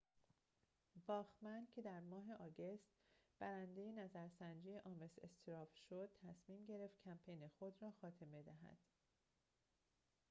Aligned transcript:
باخمن 1.05 1.67
که 1.75 1.81
در 1.81 1.99
ماه 1.99 2.33
آگوست 2.33 2.89
برنده 3.39 3.91
نظرسنجی 3.91 4.77
آمس 4.79 5.19
استراو 5.23 5.67
شد 5.89 6.09
تصمیم 6.23 6.65
گرفت 6.65 6.95
کمپین 7.05 7.47
خود 7.59 7.75
را 7.81 7.91
خاتمه 7.91 8.43
دهد 8.43 8.77